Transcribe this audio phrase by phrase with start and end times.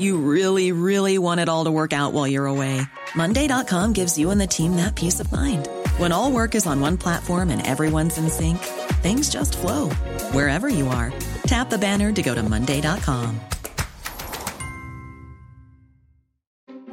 [0.00, 2.80] You really, really want it all to work out while you're away.
[3.14, 5.68] Monday.com gives you and the team that peace of mind.
[5.98, 8.58] When all work is on one platform and everyone's in sync,
[9.02, 9.90] things just flow
[10.32, 11.12] wherever you are.
[11.42, 13.40] Tap the banner to go to Monday.com.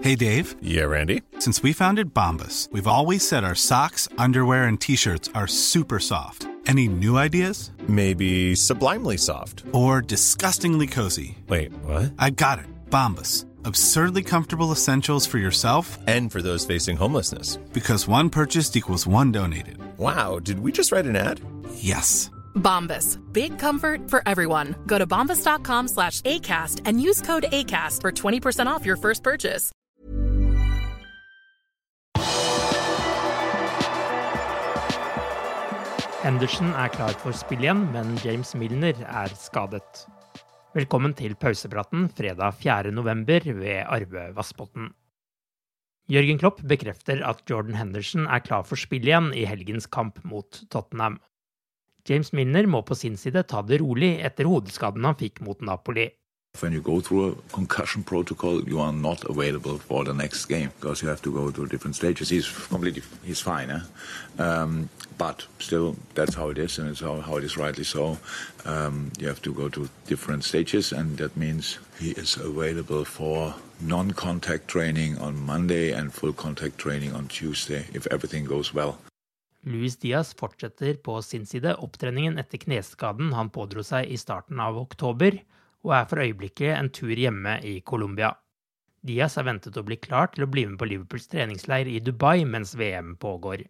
[0.02, 0.56] Hey, Dave.
[0.62, 1.24] Yeah, Randy.
[1.40, 6.00] Since we founded Bombas, we've always said our socks, underwear, and t shirts are super
[6.00, 6.48] soft.
[6.66, 7.72] Any new ideas?
[7.88, 9.64] Maybe sublimely soft.
[9.72, 11.38] Or disgustingly cozy.
[11.48, 12.14] Wait, what?
[12.20, 12.66] I got it.
[12.90, 13.46] Bombas.
[13.64, 17.58] Absurdly comfortable essentials for yourself and for those facing homelessness.
[17.74, 19.78] Because one purchased equals one donated.
[19.98, 21.40] Wow, did we just write an ad?
[21.76, 22.30] Yes.
[22.56, 23.18] Bombas.
[23.32, 24.76] Big comfort for everyone.
[24.86, 29.72] Go to bombas.com slash ACAST and use code ACAST for 20% off your first purchase.
[36.28, 40.08] Henderson er klar for spill igjen, men James Milner er skadet.
[40.76, 42.90] Velkommen til pausepraten fredag 4.
[42.92, 44.90] november ved Arve Vassbotn.
[46.12, 50.60] Jørgen Klopp bekrefter at Jordan Henderson er klar for spill igjen i helgens kamp mot
[50.68, 51.22] Tottenham.
[52.04, 56.10] James Milner må på sin side ta det rolig etter hodeskaden han fikk mot Napoli.
[56.60, 60.72] When you go through a concussion protocol, you are not available for the next game
[60.80, 62.30] because you have to go to different stages.
[62.30, 63.82] He's completely, he's fine, eh?
[64.44, 68.18] um, but still, that's how it is, and it's how, how it is rightly so.
[68.66, 73.54] Um, you have to go to different stages, and that means he is available for
[73.82, 78.98] non-contact training on Monday and full contact training on Tuesday if everything goes well.
[79.68, 84.78] Luis Diaz fortsetter på sin side opptreningen etter kneskaden han pådro seg i starten av
[84.80, 85.42] oktober,
[85.88, 88.34] og er for øyeblikket en tur hjemme i Colombia.
[89.08, 92.44] Diaz er ventet å bli klar til å bli med på Liverpools treningsleir i Dubai
[92.46, 93.64] mens VM pågår.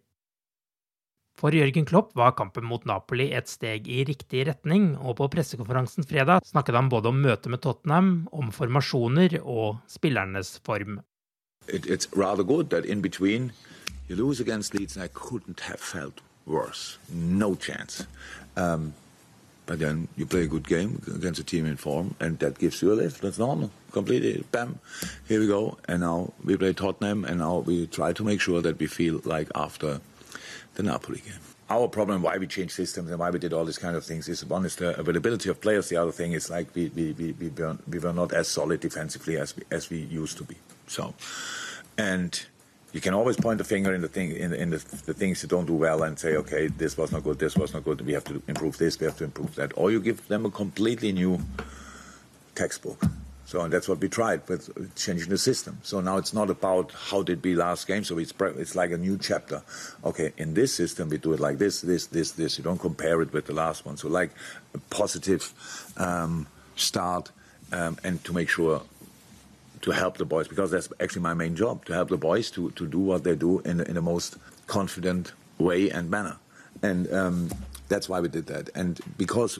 [1.38, 6.06] For Jørgen Klopp var kampen mot Napoli et steg i riktig retning, og på pressekonferansen
[6.08, 10.98] fredag snakket han både om møtet med Tottenham, om formasjoner og spillernes form.
[11.68, 13.52] It, it's rather good that in between
[14.08, 16.98] you lose against Leeds, and I couldn't have felt worse.
[17.12, 18.06] No chance.
[18.56, 18.94] Um,
[19.68, 22.80] but then you play a good game against a team in form, and that gives
[22.80, 23.20] you a lift.
[23.20, 23.70] That's normal.
[23.92, 24.42] Completely.
[24.50, 24.80] Bam.
[25.28, 25.76] Here we go.
[25.86, 29.20] And now we play Tottenham, and now we try to make sure that we feel
[29.24, 30.00] like after
[30.74, 31.34] the Napoli game.
[31.68, 34.26] Our problem, why we changed systems and why we did all these kind of things,
[34.26, 35.90] is one is the availability of players.
[35.90, 38.80] The other thing is like we we, we, we, were, we were not as solid
[38.80, 40.56] defensively as we, as we used to be.
[40.86, 41.12] So,
[41.98, 42.42] and
[42.98, 45.48] you can always point the finger in the thing in, in the, the, things you
[45.48, 48.00] don't do well and say, okay, this was not good, this was not good.
[48.00, 49.70] We have to improve this, we have to improve that.
[49.76, 51.38] Or you give them a completely new
[52.56, 53.00] textbook.
[53.44, 55.78] So and that's what we tried with changing the system.
[55.84, 58.02] So now it's not about how did we last game.
[58.02, 59.62] So it's it's like a new chapter.
[60.04, 62.58] Okay, in this system we do it like this, this, this, this.
[62.58, 63.96] You don't compare it with the last one.
[63.96, 64.32] So like
[64.74, 65.54] a positive
[65.96, 67.30] um, start
[67.70, 68.82] um, and to make sure
[69.82, 72.70] to help the boys because that's actually my main job to help the boys to,
[72.72, 76.36] to do what they do in, in the most confident way and manner.
[76.82, 77.50] And um,
[77.88, 78.70] that's why we did that.
[78.74, 79.58] And because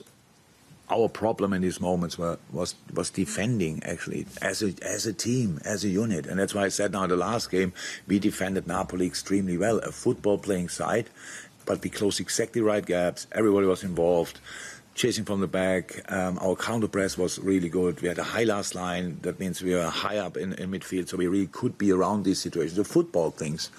[0.89, 5.59] our problem in these moments were, was was defending actually as a as a team
[5.63, 7.73] as a unit and that's why I said now the last game
[8.07, 11.09] we defended Napoli extremely well a football playing side
[11.65, 14.39] but we closed exactly right gaps everybody was involved
[14.99, 16.11] chasing from the back.
[16.11, 18.01] Um, our counter press was really good.
[18.01, 19.17] We had a high last line.
[19.21, 22.25] That means we were high up in, in midfield, so we really could be around
[22.25, 23.71] these situations, the football things.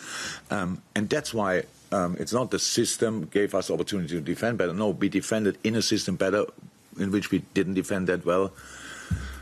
[0.51, 4.73] Um, and that's why um, it's not the system gave us opportunity to defend better.
[4.73, 6.47] No, we defended in a system better
[6.99, 8.49] in which we didn't defend that well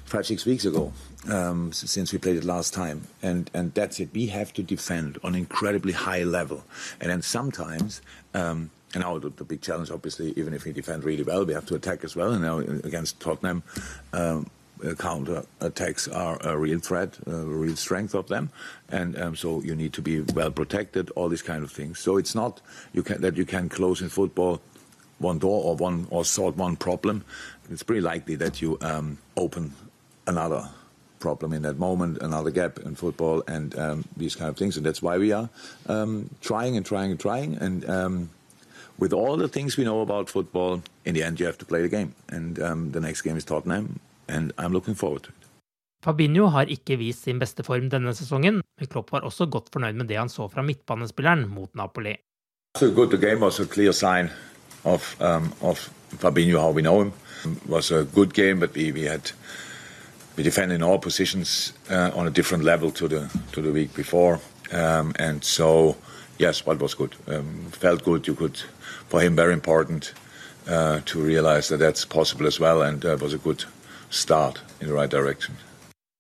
[0.05, 0.93] five, six weeks ago.
[1.29, 3.07] Um, since we played it last time.
[3.23, 4.09] And and that's it.
[4.15, 6.65] We have to defend on incredibly high level.
[7.01, 8.01] And then sometimes
[8.35, 11.53] um, and now the, the, big challenge, obviously, even if we defend really well, we
[11.53, 12.33] have to attack as well.
[12.33, 13.63] And now against Tottenham,
[14.15, 14.49] um,
[14.85, 18.51] uh, counter attacks are a real threat, a real strength of them,
[18.89, 21.11] and um, so you need to be well protected.
[21.11, 21.99] All these kind of things.
[21.99, 22.61] So it's not
[22.93, 24.61] you can, that you can close in football
[25.19, 27.25] one door or one or solve one problem.
[27.71, 29.75] It's pretty likely that you um, open
[30.27, 30.69] another
[31.19, 34.77] problem in that moment, another gap in football, and um, these kind of things.
[34.77, 35.51] And that's why we are
[35.87, 38.31] um, trying and trying and trying and um,
[38.99, 41.83] with all the things we know about football, in the end, you have to play
[41.83, 42.15] the game.
[42.29, 45.35] And um, the next game is Tottenham, and I'm looking forward to it.
[46.05, 49.97] Fabinho har ikke vist sin beste form denne sesongen, men Klopp var også godt fornøyd
[49.99, 52.15] med det han så fra midtbanespilleren mot Napoli.
[52.79, 53.11] So good.
[53.11, 54.31] The game was a clear sign
[54.85, 55.91] of um, of
[56.23, 57.13] Fabinho, how we know him.
[57.45, 59.33] It was a good game, but we, we had
[60.37, 63.95] we defended in all positions uh, on a different level to the to the week
[63.95, 64.39] before,
[64.73, 65.97] um, and so
[66.39, 67.15] yes, what was good.
[67.27, 68.27] Um, felt good.
[68.27, 68.59] You could
[69.09, 70.15] for him very important
[70.69, 73.65] uh, to realize that that's possible as well, and uh, was a good
[74.11, 75.55] start in the right direction.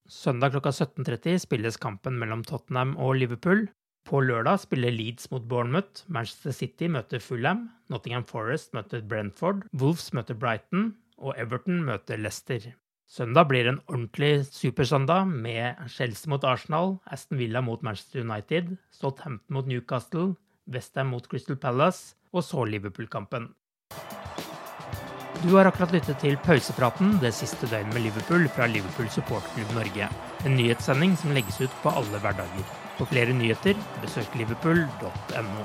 [0.08, 3.68] Søndag klokka 17.30 spilles kampen mellom Tottenham og Liverpool.
[4.08, 10.12] På lørdag spiller Leeds mot Bournemouth, Manchester City møter Fulham, Nottingham Forest møter Brentford, Wolves
[10.16, 12.72] møter Brighton og Everton møter Leicester.
[13.08, 19.54] Søndag blir en ordentlig supersøndag med Chelsea mot Arsenal, Aston Villa mot Manchester United, Southampton
[19.56, 20.34] mot Newcastle,
[20.68, 23.48] Westham mot Crystal Palace og så Liverpool-kampen.
[25.40, 30.10] Du har akkurat lyttet til pausepraten det siste døgnet med Liverpool fra Liverpool Supportklubb Norge.
[30.44, 32.74] En nyhetssending som legges ut på alle hverdager.
[32.98, 35.64] For flere nyheter, besøk liverpool.no.